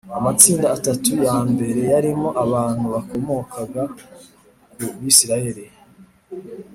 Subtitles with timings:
[0.17, 3.83] amatsinda atatu ya mbere yarimo abantu bakomokaga
[4.73, 5.65] ku bi siraheli